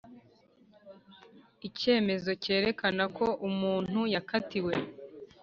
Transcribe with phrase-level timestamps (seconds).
[1.67, 4.73] Icyemezo cyerekana ko umuntu yakatiwe